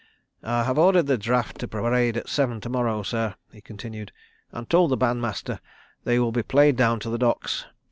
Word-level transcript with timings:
"I 0.41 0.63
have 0.63 0.79
ordered 0.79 1.05
the 1.05 1.15
draft 1.19 1.59
to 1.59 1.67
parade 1.67 2.17
at 2.17 2.27
seven 2.27 2.59
to 2.61 2.69
morrow, 2.69 3.03
sir," 3.03 3.35
he 3.51 3.61
continued, 3.61 4.11
"and 4.51 4.67
told 4.67 4.89
the 4.89 4.97
Bandmaster 4.97 5.59
they 6.05 6.17
will 6.17 6.31
be 6.31 6.41
played 6.41 6.75
down 6.75 6.99
to 7.01 7.09
the 7.11 7.19
Docks. 7.19 7.67